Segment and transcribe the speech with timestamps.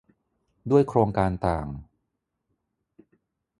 [0.71, 1.67] ด้วยโครงการต่าง